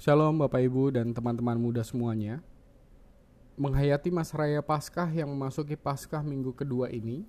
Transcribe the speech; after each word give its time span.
Shalom 0.00 0.40
Bapak 0.40 0.64
Ibu 0.64 0.96
dan 0.96 1.12
teman-teman 1.12 1.60
muda 1.60 1.84
semuanya. 1.84 2.40
Menghayati 3.60 4.08
Mas 4.08 4.32
Raya 4.32 4.64
Paskah 4.64 5.04
yang 5.12 5.28
memasuki 5.28 5.76
Paskah 5.76 6.24
minggu 6.24 6.56
kedua 6.56 6.88
ini, 6.88 7.28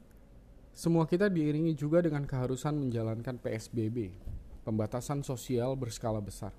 semua 0.71 1.04
kita 1.04 1.27
diiringi 1.27 1.75
juga 1.75 1.99
dengan 1.99 2.23
keharusan 2.23 2.71
menjalankan 2.79 3.36
PSBB, 3.43 4.15
pembatasan 4.63 5.19
sosial 5.19 5.75
berskala 5.75 6.23
besar. 6.23 6.55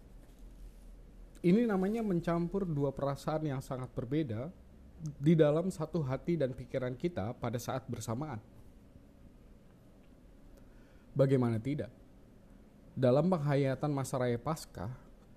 Ini 1.41 1.65
namanya 1.65 2.05
mencampur 2.05 2.69
dua 2.69 2.93
perasaan 2.93 3.49
yang 3.49 3.65
sangat 3.65 3.89
berbeda 3.97 4.53
di 5.17 5.33
dalam 5.33 5.73
satu 5.73 6.05
hati 6.05 6.37
dan 6.37 6.53
pikiran 6.53 6.93
kita 6.93 7.33
pada 7.41 7.57
saat 7.57 7.89
bersamaan. 7.89 8.37
Bagaimana 11.17 11.57
tidak? 11.57 11.89
Dalam 12.93 13.33
penghayatan 13.33 13.89
masa 13.89 14.21
raya 14.21 14.37
Paskah, 14.37 14.93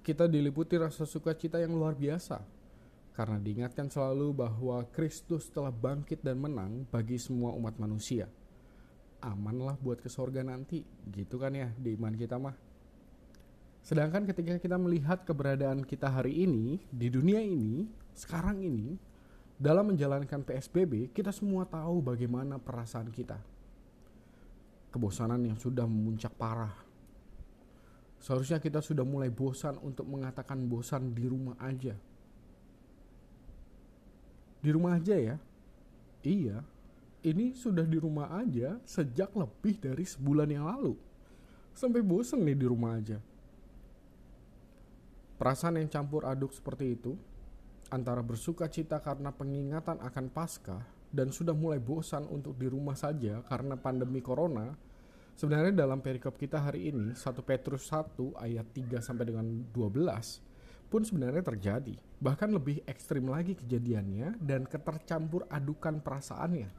kita 0.06 0.30
diliputi 0.30 0.78
rasa 0.78 1.02
sukacita 1.10 1.58
yang 1.58 1.74
luar 1.74 1.98
biasa 1.98 2.46
karena 3.18 3.42
diingatkan 3.42 3.90
selalu 3.90 4.38
bahwa 4.46 4.86
Kristus 4.94 5.50
telah 5.50 5.74
bangkit 5.74 6.22
dan 6.22 6.38
menang 6.38 6.86
bagi 6.94 7.18
semua 7.18 7.58
umat 7.58 7.82
manusia. 7.82 8.30
Amanlah 9.24 9.82
buat 9.82 9.98
ke 10.04 10.12
sorga 10.12 10.46
nanti, 10.46 10.86
gitu 11.10 11.42
kan 11.42 11.58
ya 11.58 11.74
di 11.74 11.98
iman 11.98 12.14
kita 12.14 12.38
mah. 12.38 12.54
Sedangkan 13.82 14.30
ketika 14.30 14.62
kita 14.62 14.78
melihat 14.78 15.26
keberadaan 15.26 15.82
kita 15.82 16.12
hari 16.12 16.46
ini, 16.46 16.86
di 16.94 17.10
dunia 17.10 17.42
ini, 17.42 17.90
sekarang 18.14 18.62
ini, 18.62 19.00
dalam 19.58 19.90
menjalankan 19.90 20.46
PSBB, 20.46 21.10
kita 21.16 21.34
semua 21.34 21.66
tahu 21.66 22.04
bagaimana 22.04 22.62
perasaan 22.62 23.10
kita. 23.10 23.42
Kebosanan 24.94 25.42
yang 25.42 25.58
sudah 25.58 25.88
memuncak 25.90 26.36
parah. 26.38 26.85
Seharusnya 28.26 28.58
kita 28.58 28.82
sudah 28.82 29.06
mulai 29.06 29.30
bosan 29.30 29.78
untuk 29.86 30.10
mengatakan 30.10 30.66
bosan 30.66 31.14
di 31.14 31.30
rumah 31.30 31.54
aja 31.62 31.94
di 34.66 34.74
rumah 34.74 34.98
aja 34.98 35.14
ya? 35.14 35.38
Iya, 36.26 36.66
ini 37.22 37.54
sudah 37.54 37.86
di 37.86 38.02
rumah 38.02 38.34
aja 38.34 38.82
sejak 38.82 39.30
lebih 39.38 39.78
dari 39.78 40.02
sebulan 40.02 40.50
yang 40.50 40.66
lalu. 40.66 40.98
Sampai 41.78 42.02
bosen 42.02 42.42
nih 42.42 42.58
di 42.58 42.66
rumah 42.66 42.98
aja. 42.98 43.22
Perasaan 45.38 45.78
yang 45.78 45.92
campur 45.94 46.26
aduk 46.26 46.50
seperti 46.50 46.98
itu, 46.98 47.14
antara 47.94 48.26
bersuka 48.26 48.66
cita 48.66 48.98
karena 48.98 49.30
pengingatan 49.30 50.02
akan 50.02 50.26
pasca 50.34 50.82
dan 51.14 51.30
sudah 51.30 51.54
mulai 51.54 51.78
bosan 51.78 52.26
untuk 52.26 52.58
di 52.58 52.66
rumah 52.66 52.98
saja 52.98 53.46
karena 53.46 53.78
pandemi 53.78 54.18
corona, 54.26 54.74
sebenarnya 55.36 55.76
dalam 55.76 56.02
perikop 56.02 56.40
kita 56.40 56.64
hari 56.64 56.90
ini, 56.90 57.14
1 57.14 57.22
Petrus 57.44 57.92
1 57.92 58.36
ayat 58.40 58.68
3 58.72 59.04
sampai 59.04 59.26
dengan 59.28 59.46
12, 59.70 60.42
pun 60.88 61.02
sebenarnya 61.04 61.44
terjadi. 61.44 61.96
Bahkan 62.24 62.50
lebih 62.56 62.82
ekstrim 62.88 63.28
lagi 63.28 63.54
kejadiannya 63.60 64.40
dan 64.40 64.64
ketercampur 64.64 65.44
adukan 65.52 66.00
perasaannya. 66.00 66.72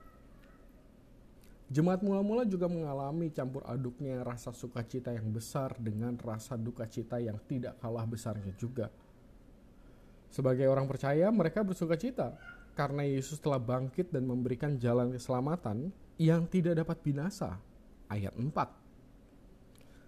Jemaat 1.66 1.98
mula-mula 2.00 2.46
juga 2.46 2.70
mengalami 2.70 3.26
campur 3.34 3.66
aduknya 3.66 4.22
rasa 4.22 4.54
sukacita 4.54 5.10
yang 5.10 5.34
besar 5.34 5.74
dengan 5.82 6.14
rasa 6.14 6.54
duka 6.54 6.86
cita 6.86 7.18
yang 7.18 7.42
tidak 7.50 7.74
kalah 7.82 8.06
besarnya 8.06 8.54
juga. 8.54 8.86
Sebagai 10.30 10.70
orang 10.70 10.86
percaya, 10.86 11.26
mereka 11.34 11.66
bersukacita 11.66 12.38
karena 12.78 13.02
Yesus 13.02 13.42
telah 13.42 13.58
bangkit 13.58 14.14
dan 14.14 14.28
memberikan 14.30 14.78
jalan 14.78 15.10
keselamatan 15.10 15.90
yang 16.22 16.46
tidak 16.46 16.86
dapat 16.86 17.02
binasa. 17.02 17.58
Ayat 18.08 18.34
4 18.38 18.86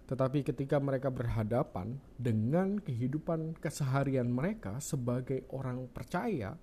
tetapi 0.09 0.41
ketika 0.41 0.81
mereka 0.81 1.13
berhadapan 1.13 2.01
dengan 2.17 2.81
kehidupan 2.81 3.61
keseharian 3.61 4.25
mereka 4.25 4.81
sebagai 4.81 5.45
orang 5.53 5.85
percaya, 5.85 6.57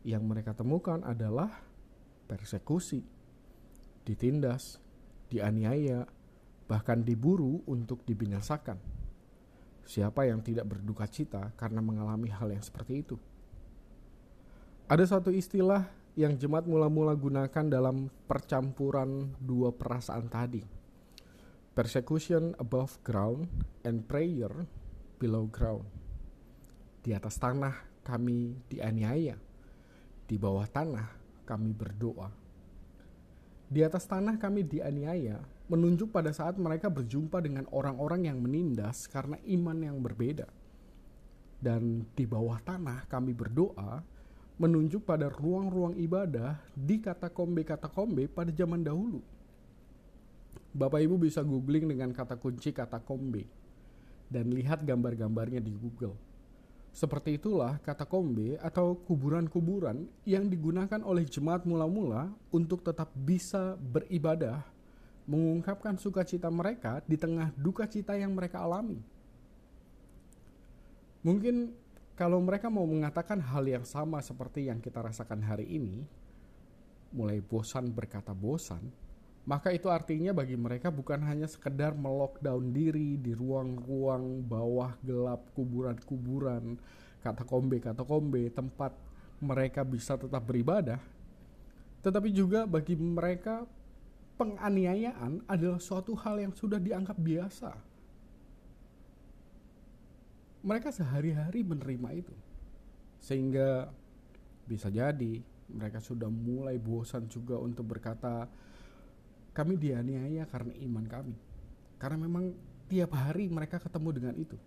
yang 0.00 0.24
mereka 0.24 0.56
temukan 0.56 1.04
adalah 1.04 1.52
persekusi, 2.24 3.04
ditindas, 4.08 4.80
dianiaya, 5.28 6.08
bahkan 6.64 7.04
diburu 7.04 7.60
untuk 7.68 8.00
dibinasakan. 8.08 8.80
Siapa 9.84 10.24
yang 10.24 10.40
tidak 10.40 10.64
berduka 10.64 11.04
cita 11.04 11.52
karena 11.60 11.84
mengalami 11.84 12.32
hal 12.32 12.48
yang 12.48 12.64
seperti 12.64 13.04
itu? 13.04 13.20
Ada 14.88 15.20
satu 15.20 15.28
istilah 15.28 15.84
yang 16.14 16.38
jemaat 16.38 16.66
mula-mula 16.66 17.14
gunakan 17.18 17.66
dalam 17.66 18.10
percampuran 18.30 19.34
dua 19.42 19.74
perasaan 19.74 20.30
tadi 20.30 20.84
Persecution 21.74 22.54
above 22.62 23.02
ground 23.02 23.50
and 23.82 24.06
prayer 24.06 24.62
below 25.18 25.50
ground. 25.50 25.82
Di 27.02 27.10
atas 27.10 27.34
tanah 27.34 27.74
kami 28.06 28.54
dianiaya, 28.70 29.34
di 30.22 30.38
bawah 30.38 30.70
tanah 30.70 31.10
kami 31.42 31.74
berdoa. 31.74 32.30
Di 33.66 33.82
atas 33.82 34.06
tanah 34.06 34.38
kami 34.38 34.62
dianiaya, 34.62 35.42
menunjuk 35.66 36.14
pada 36.14 36.30
saat 36.30 36.54
mereka 36.62 36.86
berjumpa 36.86 37.42
dengan 37.42 37.66
orang-orang 37.74 38.30
yang 38.30 38.38
menindas 38.38 39.10
karena 39.10 39.34
iman 39.42 39.74
yang 39.82 39.98
berbeda. 39.98 40.46
Dan 41.58 42.06
di 42.14 42.22
bawah 42.22 42.62
tanah 42.62 43.10
kami 43.10 43.34
berdoa, 43.34 43.98
menunjuk 44.54 45.02
pada 45.02 45.26
ruang-ruang 45.30 45.98
ibadah 45.98 46.58
di 46.72 47.02
katakombe-katakombe 47.02 48.30
pada 48.30 48.54
zaman 48.54 48.86
dahulu 48.86 49.22
Bapak 50.74 51.06
Ibu 51.06 51.22
bisa 51.22 51.38
googling 51.46 51.86
dengan 51.86 52.10
kata 52.10 52.34
kunci 52.34 52.74
kata 52.74 52.98
kombe 52.98 53.46
dan 54.26 54.50
lihat 54.50 54.82
gambar-gambarnya 54.82 55.62
di 55.62 55.70
Google. 55.70 56.18
Seperti 56.90 57.38
itulah 57.38 57.78
kata 57.78 58.02
kombe 58.02 58.58
atau 58.58 58.98
kuburan-kuburan 59.06 60.10
yang 60.26 60.50
digunakan 60.50 60.98
oleh 61.06 61.22
jemaat 61.30 61.62
mula-mula 61.62 62.26
untuk 62.50 62.82
tetap 62.82 63.06
bisa 63.14 63.78
beribadah, 63.78 64.66
mengungkapkan 65.30 65.94
sukacita 65.94 66.50
mereka 66.50 66.98
di 67.06 67.14
tengah 67.14 67.54
duka 67.54 67.86
cita 67.86 68.18
yang 68.18 68.34
mereka 68.34 68.58
alami. 68.58 68.98
Mungkin 71.22 71.70
kalau 72.14 72.38
mereka 72.38 72.70
mau 72.70 72.86
mengatakan 72.86 73.42
hal 73.42 73.66
yang 73.66 73.82
sama 73.82 74.22
seperti 74.22 74.70
yang 74.70 74.78
kita 74.78 75.02
rasakan 75.02 75.42
hari 75.42 75.66
ini, 75.66 76.06
mulai 77.10 77.42
bosan 77.42 77.90
berkata 77.90 78.30
bosan, 78.30 78.86
maka 79.44 79.68
itu 79.74 79.92
artinya 79.92 80.32
bagi 80.32 80.56
mereka 80.56 80.88
bukan 80.88 81.20
hanya 81.28 81.44
sekedar 81.44 81.92
melockdown 81.92 82.72
diri 82.72 83.20
di 83.20 83.36
ruang-ruang 83.36 84.40
bawah 84.40 84.96
gelap 85.04 85.52
kuburan-kuburan 85.52 86.80
kata 87.20 87.44
kombe 87.44 87.76
kata 87.76 88.04
kombe 88.08 88.48
tempat 88.48 88.96
mereka 89.44 89.84
bisa 89.84 90.16
tetap 90.16 90.40
beribadah 90.48 90.96
tetapi 92.00 92.32
juga 92.32 92.64
bagi 92.64 92.96
mereka 92.96 93.68
penganiayaan 94.40 95.44
adalah 95.44 95.80
suatu 95.80 96.16
hal 96.16 96.40
yang 96.40 96.52
sudah 96.56 96.80
dianggap 96.80 97.16
biasa 97.20 97.76
mereka 100.64 100.88
sehari-hari 100.88 101.60
menerima 101.60 102.08
itu 102.16 102.34
sehingga 103.20 103.92
bisa 104.64 104.88
jadi 104.88 105.44
mereka 105.68 106.00
sudah 106.00 106.28
mulai 106.28 106.76
bosan 106.76 107.28
juga 107.28 107.56
untuk 107.56 107.96
berkata 107.96 108.48
kami 109.54 109.78
dianiaya 109.78 110.44
karena 110.50 110.74
iman 110.82 111.06
kami. 111.06 111.36
Karena 111.96 112.18
memang 112.26 112.52
tiap 112.90 113.14
hari 113.16 113.48
mereka 113.48 113.78
ketemu 113.78 114.08
dengan 114.10 114.34
itu. 114.36 114.58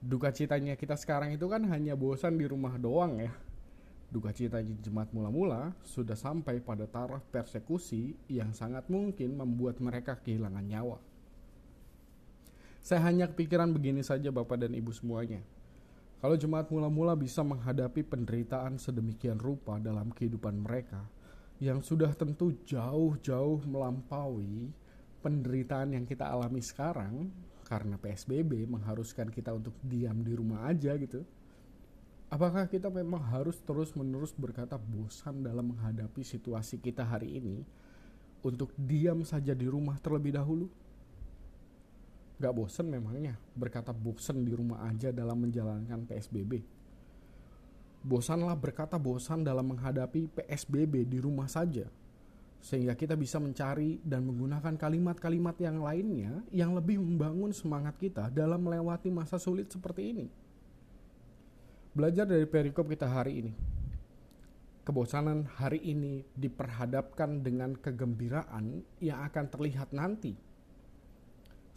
Duka 0.00 0.32
citanya 0.32 0.74
kita 0.80 0.96
sekarang 0.96 1.36
itu 1.36 1.44
kan 1.44 1.60
hanya 1.68 1.92
bosan 1.92 2.40
di 2.40 2.48
rumah 2.48 2.80
doang 2.80 3.20
ya. 3.20 3.30
Duka 4.10 4.34
citanya 4.34 4.74
jemaat 4.80 5.12
mula-mula 5.14 5.76
sudah 5.84 6.16
sampai 6.18 6.58
pada 6.58 6.88
taraf 6.88 7.22
persekusi 7.30 8.16
yang 8.26 8.50
sangat 8.56 8.88
mungkin 8.90 9.36
membuat 9.36 9.78
mereka 9.78 10.18
kehilangan 10.18 10.64
nyawa. 10.66 10.98
Saya 12.80 13.04
hanya 13.12 13.28
kepikiran 13.28 13.68
begini 13.76 14.00
saja 14.00 14.32
Bapak 14.32 14.64
dan 14.64 14.72
Ibu 14.72 14.88
semuanya. 14.96 15.44
Kalau 16.20 16.36
jemaat 16.36 16.68
mula-mula 16.72 17.12
bisa 17.16 17.44
menghadapi 17.44 18.04
penderitaan 18.04 18.80
sedemikian 18.80 19.36
rupa 19.36 19.76
dalam 19.80 20.12
kehidupan 20.12 20.60
mereka, 20.64 21.04
yang 21.60 21.84
sudah 21.84 22.12
tentu 22.16 22.56
jauh-jauh 22.64 23.60
melampaui 23.68 24.72
penderitaan 25.20 25.92
yang 25.92 26.08
kita 26.08 26.24
alami 26.24 26.64
sekarang 26.64 27.28
karena 27.68 28.00
PSBB 28.00 28.64
mengharuskan 28.64 29.28
kita 29.28 29.52
untuk 29.52 29.76
diam 29.84 30.24
di 30.24 30.32
rumah 30.32 30.64
aja 30.72 30.96
gitu. 30.96 31.20
Apakah 32.32 32.64
kita 32.64 32.88
memang 32.88 33.20
harus 33.28 33.60
terus-menerus 33.60 34.32
berkata 34.32 34.80
bosan 34.80 35.44
dalam 35.44 35.76
menghadapi 35.76 36.24
situasi 36.24 36.80
kita 36.80 37.04
hari 37.04 37.36
ini 37.36 37.60
untuk 38.40 38.72
diam 38.80 39.20
saja 39.20 39.52
di 39.52 39.68
rumah 39.68 40.00
terlebih 40.00 40.34
dahulu? 40.40 40.72
Gak 42.40 42.56
bosan 42.56 42.88
memangnya 42.88 43.36
berkata 43.52 43.92
bosan 43.92 44.40
di 44.40 44.56
rumah 44.56 44.88
aja 44.88 45.12
dalam 45.12 45.44
menjalankan 45.44 46.08
PSBB? 46.08 46.64
Bosanlah 48.00 48.56
berkata 48.56 48.96
bosan 48.96 49.44
dalam 49.44 49.76
menghadapi 49.76 50.32
PSBB 50.32 51.04
di 51.04 51.20
rumah 51.20 51.46
saja. 51.52 51.84
sehingga 52.60 52.92
kita 52.92 53.16
bisa 53.16 53.40
mencari 53.40 54.04
dan 54.04 54.20
menggunakan 54.28 54.76
kalimat-kalimat 54.76 55.56
yang 55.64 55.80
lainnya 55.80 56.44
yang 56.52 56.76
lebih 56.76 57.00
membangun 57.00 57.56
semangat 57.56 57.96
kita 57.96 58.28
dalam 58.28 58.60
melewati 58.60 59.08
masa 59.08 59.40
sulit 59.40 59.72
seperti 59.72 60.12
ini. 60.12 60.26
Belajar 61.96 62.28
dari 62.28 62.44
perikop 62.44 62.86
kita 62.86 63.08
hari 63.08 63.40
ini. 63.40 63.52
Kebosanan 64.84 65.48
hari 65.56 65.80
ini 65.88 66.20
diperhadapkan 66.36 67.40
dengan 67.40 67.74
kegembiraan 67.80 68.84
yang 69.00 69.24
akan 69.24 69.44
terlihat 69.48 69.96
nanti. 69.96 70.49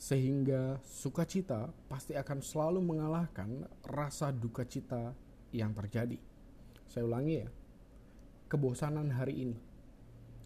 Sehingga 0.03 0.83
sukacita 0.83 1.71
pasti 1.87 2.11
akan 2.11 2.43
selalu 2.43 2.83
mengalahkan 2.83 3.63
rasa 3.87 4.35
duka 4.35 4.67
cita 4.67 5.15
yang 5.55 5.71
terjadi. 5.71 6.19
Saya 6.91 7.07
ulangi 7.07 7.39
ya. 7.39 7.47
Kebosanan 8.51 9.15
hari 9.15 9.47
ini 9.47 9.57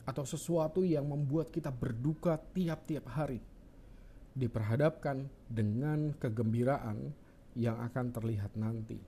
atau 0.05 0.21
sesuatu 0.29 0.85
yang 0.85 1.09
membuat 1.09 1.49
kita 1.49 1.73
berduka 1.73 2.37
tiap-tiap 2.53 3.09
hari 3.09 3.41
diperhadapkan 4.37 5.25
dengan 5.49 6.13
kegembiraan 6.21 7.17
yang 7.57 7.81
akan 7.81 8.13
terlihat 8.13 8.53
nanti. 8.53 9.01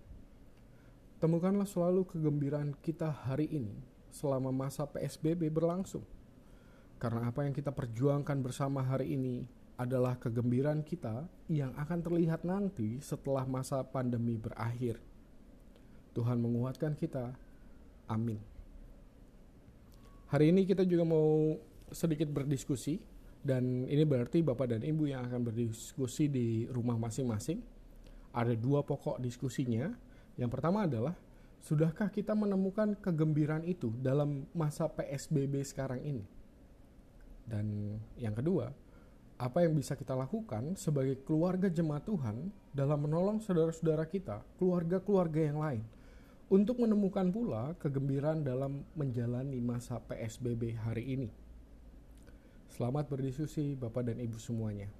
Temukanlah 1.21 1.69
selalu 1.69 2.09
kegembiraan 2.09 2.73
kita 2.81 3.13
hari 3.29 3.45
ini 3.53 3.77
selama 4.09 4.49
masa 4.49 4.89
PSBB 4.89 5.53
berlangsung. 5.53 6.03
Karena 6.97 7.29
apa 7.29 7.45
yang 7.45 7.53
kita 7.53 7.69
perjuangkan 7.69 8.41
bersama 8.41 8.81
hari 8.81 9.13
ini 9.13 9.45
adalah 9.79 10.19
kegembiraan 10.19 10.83
kita 10.83 11.23
yang 11.47 11.71
akan 11.79 12.03
terlihat 12.03 12.43
nanti 12.43 12.99
setelah 12.99 13.47
masa 13.47 13.79
pandemi 13.79 14.35
berakhir. 14.35 14.99
Tuhan 16.11 16.35
menguatkan 16.35 16.99
kita. 16.99 17.31
Amin. 18.11 18.43
Hari 20.27 20.51
ini 20.51 20.67
kita 20.67 20.83
juga 20.83 21.07
mau 21.07 21.55
sedikit 21.95 22.27
berdiskusi 22.27 22.99
dan 23.39 23.87
ini 23.87 24.03
berarti 24.03 24.43
Bapak 24.43 24.75
dan 24.75 24.83
Ibu 24.83 25.15
yang 25.15 25.23
akan 25.31 25.47
berdiskusi 25.47 26.27
di 26.27 26.67
rumah 26.67 26.99
masing-masing. 26.99 27.63
Ada 28.35 28.59
dua 28.59 28.83
pokok 28.83 29.23
diskusinya. 29.23 29.87
Yang 30.35 30.59
pertama 30.59 30.91
adalah 30.91 31.15
sudahkah 31.63 32.11
kita 32.11 32.35
menemukan 32.35 32.99
kegembiraan 32.99 33.63
itu 33.63 33.95
dalam 33.95 34.43
masa 34.51 34.91
PSBB 34.91 35.63
sekarang 35.63 36.03
ini? 36.03 36.27
Dan 37.47 37.95
yang 38.19 38.35
kedua, 38.35 38.69
apa 39.39 39.63
yang 39.63 39.71
bisa 39.71 39.95
kita 39.95 40.11
lakukan 40.11 40.75
sebagai 40.75 41.23
keluarga 41.23 41.71
jemaat 41.71 42.03
Tuhan 42.03 42.51
dalam 42.75 43.07
menolong 43.07 43.39
saudara-saudara 43.39 44.03
kita, 44.03 44.43
keluarga-keluarga 44.59 45.39
yang 45.39 45.63
lain 45.63 45.83
untuk 46.51 46.83
menemukan 46.83 47.31
pula 47.31 47.71
kegembiraan 47.79 48.43
dalam 48.43 48.83
menjalani 48.99 49.63
masa 49.63 50.03
PSBB 50.03 50.75
hari 50.83 51.15
ini. 51.15 51.29
Selamat 52.67 53.07
berdiskusi 53.07 53.79
Bapak 53.79 54.11
dan 54.11 54.19
Ibu 54.19 54.35
semuanya. 54.35 54.91